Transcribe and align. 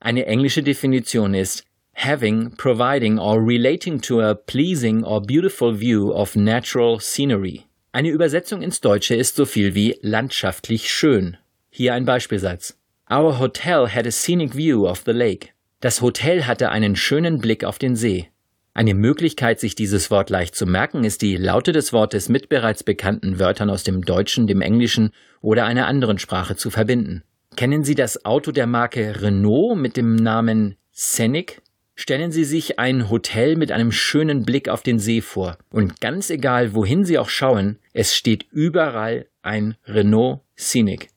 Eine 0.00 0.26
englische 0.26 0.62
Definition 0.62 1.34
ist 1.34 1.64
having, 1.94 2.52
providing 2.56 3.18
or 3.18 3.40
relating 3.44 4.00
to 4.00 4.20
a 4.20 4.34
pleasing 4.34 5.02
or 5.02 5.20
beautiful 5.20 5.72
view 5.72 6.12
of 6.12 6.36
natural 6.36 7.00
scenery. 7.00 7.64
Eine 7.90 8.10
Übersetzung 8.10 8.62
ins 8.62 8.80
Deutsche 8.80 9.16
ist 9.16 9.34
so 9.34 9.44
viel 9.44 9.74
wie 9.74 9.98
landschaftlich 10.00 10.88
schön. 10.92 11.36
Hier 11.70 11.94
ein 11.94 12.04
Beispielsatz. 12.04 12.78
Our 13.10 13.40
hotel 13.40 13.88
had 13.88 14.06
a 14.06 14.12
scenic 14.12 14.54
view 14.54 14.86
of 14.86 15.02
the 15.04 15.12
lake. 15.12 15.48
Das 15.80 16.00
Hotel 16.00 16.46
hatte 16.46 16.70
einen 16.70 16.94
schönen 16.94 17.40
Blick 17.40 17.64
auf 17.64 17.78
den 17.78 17.96
See. 17.96 18.28
Eine 18.74 18.94
Möglichkeit, 18.94 19.58
sich 19.58 19.74
dieses 19.74 20.10
Wort 20.12 20.30
leicht 20.30 20.54
zu 20.54 20.64
merken, 20.64 21.02
ist 21.02 21.22
die 21.22 21.36
Laute 21.36 21.72
des 21.72 21.92
Wortes 21.92 22.28
mit 22.28 22.48
bereits 22.48 22.84
bekannten 22.84 23.40
Wörtern 23.40 23.70
aus 23.70 23.82
dem 23.82 24.04
Deutschen, 24.04 24.46
dem 24.46 24.60
Englischen 24.60 25.10
oder 25.40 25.64
einer 25.64 25.88
anderen 25.88 26.20
Sprache 26.20 26.54
zu 26.54 26.70
verbinden. 26.70 27.24
Kennen 27.58 27.82
Sie 27.82 27.96
das 27.96 28.24
Auto 28.24 28.52
der 28.52 28.68
Marke 28.68 29.20
Renault 29.20 29.76
mit 29.76 29.96
dem 29.96 30.14
Namen 30.14 30.76
Scenic? 30.94 31.60
Stellen 31.96 32.30
Sie 32.30 32.44
sich 32.44 32.78
ein 32.78 33.10
Hotel 33.10 33.56
mit 33.56 33.72
einem 33.72 33.90
schönen 33.90 34.44
Blick 34.44 34.68
auf 34.68 34.84
den 34.84 35.00
See 35.00 35.20
vor. 35.20 35.58
Und 35.68 36.00
ganz 36.00 36.30
egal, 36.30 36.72
wohin 36.72 37.04
Sie 37.04 37.18
auch 37.18 37.28
schauen, 37.28 37.80
es 37.92 38.14
steht 38.14 38.46
überall 38.52 39.26
ein 39.42 39.74
Renault 39.88 40.38
Scenic. 40.56 41.08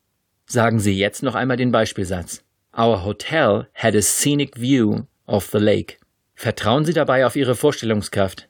Sagen 0.47 0.79
Sie 0.79 0.97
jetzt 0.97 1.21
noch 1.21 1.35
einmal 1.35 1.57
den 1.57 1.71
Beispielsatz. 1.71 2.43
Our 2.75 3.05
hotel 3.05 3.67
had 3.75 3.95
a 3.95 4.01
scenic 4.01 4.59
view 4.59 5.03
of 5.27 5.45
the 5.51 5.59
lake. 5.59 5.97
Vertrauen 6.33 6.85
Sie 6.85 6.93
dabei 6.93 7.27
auf 7.27 7.35
Ihre 7.35 7.53
Vorstellungskraft. 7.53 8.49